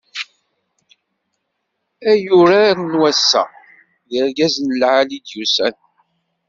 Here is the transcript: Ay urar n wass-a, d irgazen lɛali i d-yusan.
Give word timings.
Ay 2.11 2.23
urar 2.39 2.75
n 2.79 2.91
wass-a, 2.99 3.43
d 4.09 4.11
irgazen 4.19 4.77
lɛali 4.81 5.15
i 5.17 5.19
d-yusan. 5.25 5.75